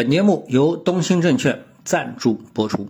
[0.00, 2.88] 本节目由东兴证券赞助播出。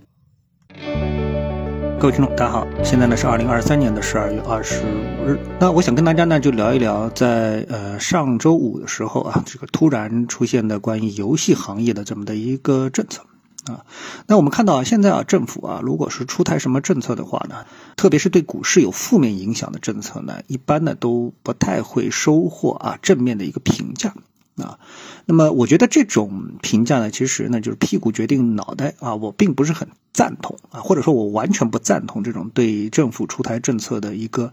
[1.99, 5.37] 各位听众，大家好，现在呢是二零二三年的十二月二十五日。
[5.59, 13.23] 那我想跟大家呢就聊一聊，在呃上周五的时候啊，这个突然出现的关于游戏行业的这么的一个政策
[13.65, 13.85] 啊。
[14.29, 17.67] 那我们看到啊，现在啊政府啊，如果是出台什么政策的话呢，
[17.97, 24.15] 特别是对股市有负面影响的政策呢，一般呢都不太会收获啊正面的一个评价。
[24.61, 24.79] 啊，
[25.27, 34.53] 那么我觉得这种评价呢，其实呢就是屁股决定脑袋啊，我并不是很赞同啊，或者说我完全不赞同这种对政府出台政策的一个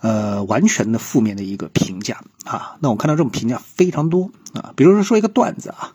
[0.00, 2.76] 呃完全的负面的一个评价啊。
[2.80, 5.94] 那我看到这种评价非常多啊，比如说说一个段子啊，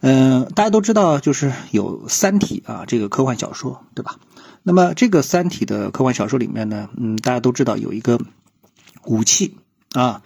[0.00, 4.16] 嗯，大家都知道就是有《三体》啊这个科幻小说对吧？
[4.62, 8.20] 那么这个《三体》的科幻小说里面呢，嗯，大家都知道有一个
[9.04, 9.56] 武器
[9.92, 10.22] 啊，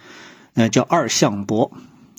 [0.54, 1.70] 呃叫二向箔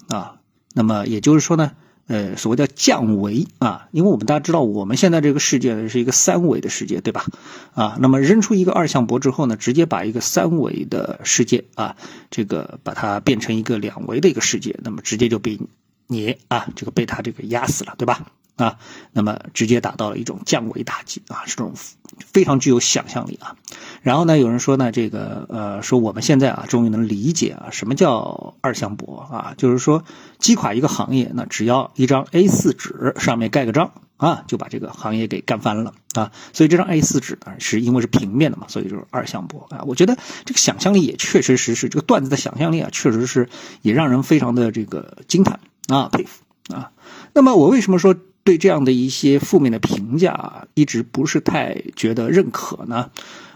[0.08, 0.36] 啊。
[0.74, 1.72] 那么也就是说呢，
[2.08, 7.26] 呃，所谓叫降维啊，因为我们大家知道，我们现在这个世界是一个三维的世界，对吧？
[7.74, 11.96] 啊，那么扔出一个二向箔之后呢，直接把一个三维的世界啊，
[12.30, 15.60] 这个把它变成一个两维的一个世界，那么直接就被
[16.08, 18.28] 你啊，这个被他这个压死了，对吧？
[18.56, 18.78] 啊，
[19.12, 21.74] 那么直接达到了一种降维打击啊，这种
[22.20, 23.56] 非常具有想象力啊。
[24.04, 30.04] 然后呢，有人说呢，这个呃，说我们现在啊，终于能理解啊，什么叫二向箔啊，就是说
[30.40, 36.32] 击垮一个行业，那只要一张 A4 纸上面盖个章啊，就把这个行业给干翻了啊。
[36.52, 39.84] 所以这张 A4 纸呢，是因为是平面的嘛，所以就是二向箔啊。
[39.88, 43.48] 我觉得这个想象力也确确实实，这个段子的想象力啊，确实是
[43.82, 46.44] 也让人非常的这个惊叹啊，佩服
[46.76, 46.92] 啊。
[47.34, 48.14] 那么我为什么说？
[48.46, 53.10] 对这样的一些负面的评价，一直不是太觉得认可呢。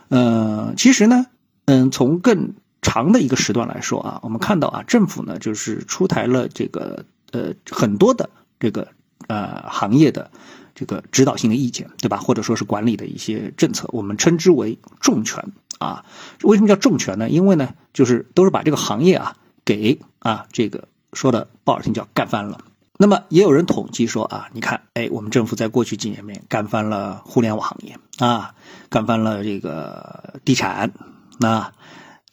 [0.10, 1.26] 呃，其实呢，
[1.66, 8.88] 嗯，从更长的一个时段来说啊，我们看到啊，政府呢就是出台了这个呃很多的这个
[9.28, 10.32] 呃行业的
[10.76, 12.18] 这个指导性的意见，对吧？
[12.18, 16.06] 或者说是管理的一些政策，我们称之为重拳啊。
[16.44, 17.30] 为什么叫重拳呢？
[17.30, 19.36] 因为呢，就是都是把这个行业啊
[19.66, 22.60] 给啊这个说的不好听叫干翻了。
[23.00, 28.56] 那么也有人统计说啊，你看，哎，我们政府在过去几年里面干翻了互联网行业啊，
[28.90, 30.92] 干翻了这个地产，
[31.40, 31.72] 那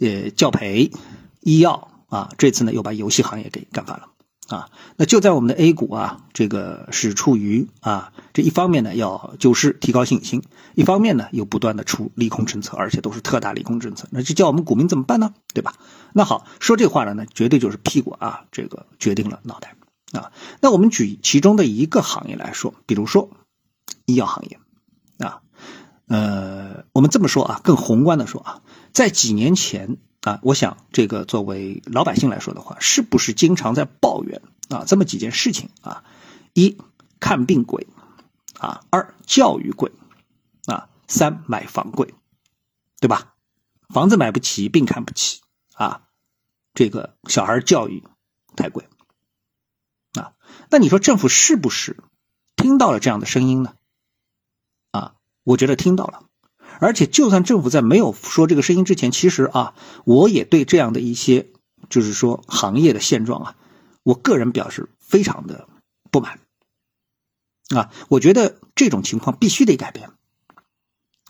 [0.00, 0.90] 呃教培、
[1.40, 4.08] 医药啊，这次呢又把游戏行业给干翻了
[4.48, 4.70] 啊。
[4.96, 10.42] 那就在我们的 A 股啊，这个是处于啊这一方面呢要救市提高信心，
[10.74, 15.34] 一方面呢又不断的出利空政策，而且都是特大利空政策，那这叫我们股民怎么办呢？
[15.52, 15.74] 对吧？
[16.14, 19.76] 那好，说这话的呢，绝对就是屁股啊，这个决定了脑袋。
[20.14, 23.30] 啊，那我们举其中的一个行业来说，比如说
[24.06, 24.60] 医药行业，
[25.18, 25.42] 啊，
[26.06, 36.04] 呃，我们这么说啊，更宏观的说啊，在几年前啊，我想这个作为老百姓来说的话，是不是经常在抱怨啊这么几件事情啊？
[36.52, 36.78] 一
[37.18, 37.88] 看病贵，
[38.58, 39.90] 啊，二教育贵，
[40.66, 42.14] 啊，三买房贵，
[43.00, 43.34] 对吧？
[43.92, 45.40] 房子买不起，病看不起，
[45.74, 46.02] 啊，
[46.72, 48.04] 这个小孩教育
[48.56, 48.86] 太贵。
[50.74, 51.98] 那你说政府是不是
[52.56, 53.74] 听到了这样的声音呢？
[54.90, 55.14] 啊，
[55.44, 56.24] 我觉得听到了，
[56.80, 59.74] 而且就算政府在没有说这个声音之前，其实啊，
[60.04, 61.52] 我也对这样的一些
[61.88, 63.56] 就是说行业的现状啊，
[64.02, 65.68] 我个人表示非常的
[66.10, 66.40] 不满。
[67.72, 70.10] 啊，我觉得这种情况必须得改变。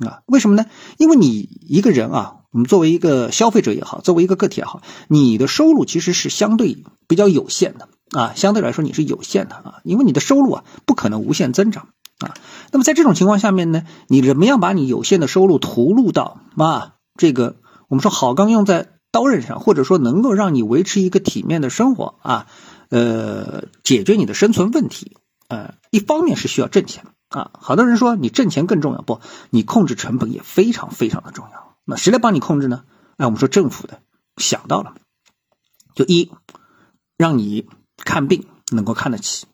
[0.06, 0.64] 啊，为什么呢？
[0.96, 1.28] 因为你
[1.68, 7.90] 一个人啊，我们作为一个消费者也好，作为一个个体也好，你的收入其实是相对比较有限的。
[8.10, 11.88] 啊，相对来说你是有限的啊，因为你的收入啊不可能无限增长
[12.18, 12.34] 啊。
[12.70, 17.56] 那么在这种情况下面呢，你怎么样把你有限的收入投入到啊这个
[17.88, 22.46] 我们说好钢用在刀刃上，或者说能够让你维持一个体面的生活啊，
[22.88, 25.16] 呃，解决你的生存问题，
[25.48, 27.50] 呃，一方面是需要挣钱啊。
[27.54, 31.76] 好多人说你挣钱更重要，不，你控制成本也非常非常的重要。
[31.84, 32.84] 那谁来帮你控制呢？
[33.16, 34.00] 哎，我们说政府的
[34.36, 34.94] 想到了，
[35.94, 36.30] 就一
[37.16, 37.68] 让你。
[37.96, 39.46] 看病能够看得起，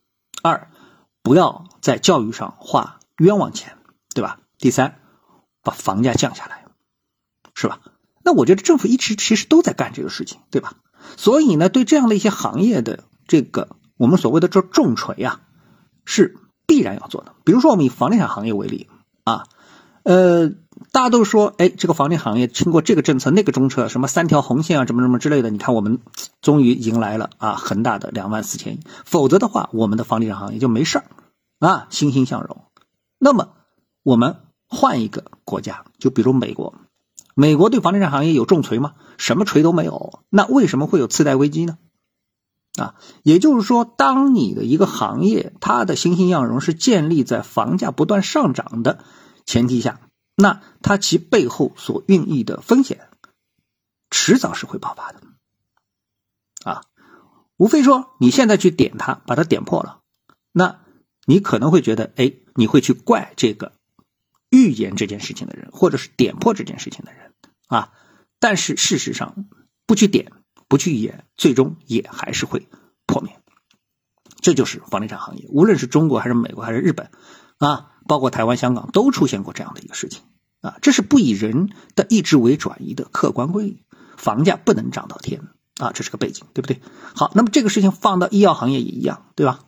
[0.43, 0.71] 二
[1.23, 3.77] 不要在教育上花冤枉钱，
[4.15, 4.39] 对吧？
[4.59, 4.99] 第三，
[5.63, 6.65] 把房价降下来，
[7.55, 7.81] 是吧？
[8.23, 10.75] 那我觉得政府一直其实都在干这个事情，对吧？
[11.17, 15.41] 所以呢，对这样的一些行业的这个我们所谓的这重锤啊，
[16.05, 17.35] 是必然要做的。
[17.45, 18.89] 比如说我们以房地产行业为例
[19.25, 19.45] 啊，
[20.03, 20.53] 呃。
[20.93, 26.01] 大家都说，哎，这个房地产行业经过这个政策、那个政策，什么三条红线啊，什么什么之类的，你看我们
[26.41, 28.81] 终于迎来了啊恒大的两万四千亿。
[29.05, 31.05] 否则的话，我们的房地产行业就没事儿
[31.61, 32.65] 啊，欣欣向荣。
[33.19, 33.51] 那么
[34.03, 34.37] 我们
[34.67, 36.75] 换一个国家，就比如美国，
[37.35, 38.95] 美国对房地产行业有重锤吗？
[39.17, 40.21] 什么锤都没有。
[40.29, 41.79] 那为什么会有次贷危机呢？
[42.77, 49.05] 啊，也就是说，当你的一个行业它的欣欣向荣是建立在房价不断上涨的
[49.51, 49.99] 前提下，
[50.37, 53.09] 那它其背后所孕育的风险，
[54.09, 55.21] 迟早是会爆发的。
[56.65, 56.85] 啊，
[57.57, 60.03] 无非说你现在去点它，把它点破了，
[60.53, 60.79] 那
[61.27, 63.73] 你可能会觉得，哎，你会去怪这个
[64.51, 67.35] 预言这件事情的人，或者是点破这件事情的人
[67.67, 67.93] 啊。
[68.39, 69.49] 但是事实上，
[69.85, 70.31] 不去点。
[70.69, 72.69] 不去演，最终也还是会
[73.05, 73.37] 破灭。
[74.41, 77.11] 这就是房地产行业，无论是中国还是美国还是日本，
[77.59, 80.23] 啊，包括台湾、香港，都出现过这样的一个事情
[80.63, 80.79] 啊。
[80.83, 83.85] 这是不以人的意志为转移的客观规律，
[84.17, 85.45] 房价不能涨到天
[85.79, 86.81] 啊，这是个背景，对不对？
[87.15, 89.61] 好，那么这个事情放到医药行业也一样，对吧？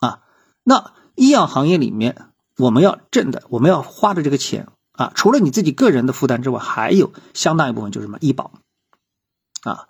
[0.00, 0.20] 啊，
[0.64, 2.26] 那医药行业里面，
[2.58, 8.52] 我们要挣的，我们要花的这个钱啊，除了你自己个人的负担之外，还有相当一部分就是什么医保
[9.62, 9.88] 啊。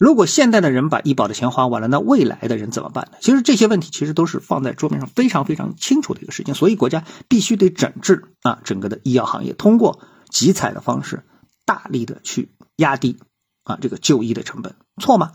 [0.00, 3.18] 如果现在的人把医保的钱花完了，那未来的人怎么办呢？
[3.20, 10.00] 其实这些问题其实都是放在桌面上非常非常清楚的一个事情，所以国家必须得整治啊整个的医药行业，通过
[10.30, 11.22] 集采的方式，
[11.66, 13.18] 大力的去压低
[13.62, 15.32] 啊这个就医的成本，错吗？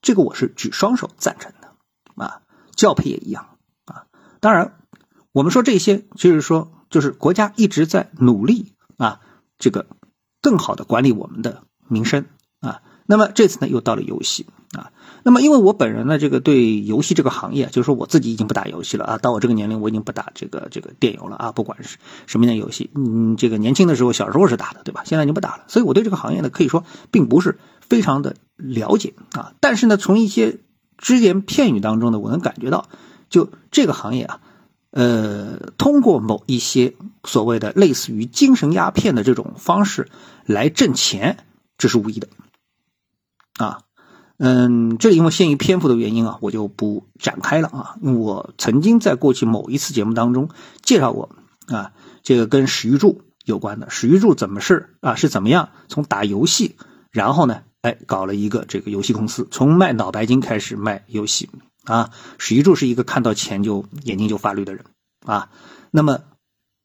[0.00, 2.40] 这个我是举双手赞成的啊，
[2.74, 4.06] 教培也一样啊。
[4.40, 4.78] 当然，
[5.32, 9.20] 我们说这些就是说，就是国家一直在努力啊，
[9.58, 9.86] 这个
[10.40, 12.24] 更好的管理我们的民生
[12.60, 12.80] 啊。
[13.06, 14.90] 那么这次呢，又到了游戏啊。
[15.22, 19.18] 那么因为我本人呢，这个对游戏这个行业，就是说我自己已经不打游戏了啊。
[19.18, 21.52] 到我这个年龄，我已经不打这个这个电游了啊。
[21.52, 25.02] 不管是什么样的游戏，嗯，这个年轻的时候小时候是打的，对吧？
[25.04, 25.64] 现在已经不打了。
[25.66, 29.52] 所以我对这个行业呢，可以说并不是非常的了解啊。
[29.58, 30.58] 但是呢，从一些
[30.96, 32.88] 只言片语当中呢，我能感觉到，
[33.28, 34.40] 就这个行业啊，
[34.92, 36.94] 呃，通过某一些
[37.24, 40.08] 所谓的类似于精神鸦片的这种方式
[40.44, 41.38] 来挣钱，
[41.78, 42.28] 这是无疑的。
[43.58, 43.80] 啊，
[44.38, 47.96] 嗯，这因为限于篇幅的原因啊，我就不展开了啊。
[48.02, 50.50] 我曾经在过去某一次节目当中
[50.82, 51.30] 介绍过
[51.68, 51.92] 啊，
[52.22, 53.88] 这个跟史玉柱有关的。
[53.88, 55.14] 史玉柱怎么是啊？
[55.14, 56.76] 是怎么样从打游戏，
[57.10, 61.48] 然后呢，哎，搞了一个这个游戏公司，从卖脑白金开始卖游戏
[61.84, 62.10] 啊。
[62.36, 64.84] 史玉柱是一个看到钱就眼睛就发绿的人
[65.24, 65.48] 啊。
[65.90, 66.20] 那么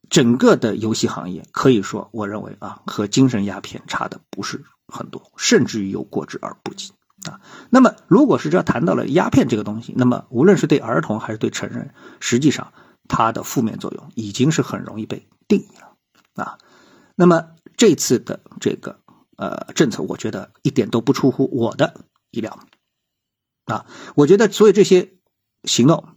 [0.08, 4.64] 整个的游戏行业可以说，我认为啊，和精神鸦片差的不是。
[4.92, 6.92] 很多，甚至于有过之而不及
[7.24, 7.40] 啊。
[7.70, 12.72] 那么，如果是这谈到了鸦片这个东西，那么无论是对儿童还是对成人，实际上
[13.08, 16.58] 它的负面作用已经是很容易被定义了啊。
[17.16, 19.00] 那么这次的这个
[19.36, 22.58] 呃政策，我觉得一点都不出乎我的意料
[23.64, 23.86] 啊。
[24.14, 25.14] 我觉得所有这些
[25.64, 26.08] 行动，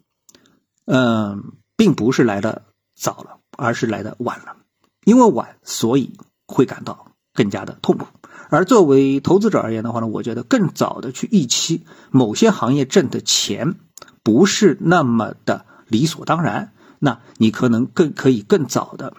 [0.85, 4.57] 嗯，并不是来的早了，而是来的晚了。
[5.03, 6.17] 因为晚，所以
[6.47, 8.07] 会感到更加的痛苦。
[8.49, 13.75] 而作为投资者而言的话呢，我觉得更早的去预期某些行业挣的钱
[14.23, 19.13] 不是那么的理所当然，那你可能更可以更早的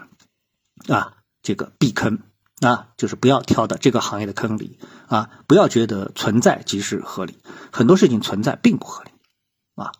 [0.88, 2.18] 啊这个避坑
[2.60, 4.78] 啊，就是不要跳到这个行业的坑里
[5.08, 7.38] 啊，不要觉得存在即是合理，
[7.70, 9.10] 很多事情存在并不合理
[9.74, 9.92] 啊。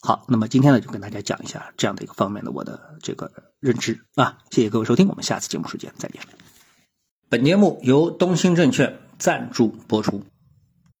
[0.00, 3.30] 好，那么今天呢就跟大家讲一下这样的一个方面的我的这个
[3.60, 6.20] 认知啊，谢谢各位收听，我们下次节目时间再见。
[7.34, 10.22] 本节目由东兴证券赞助播出。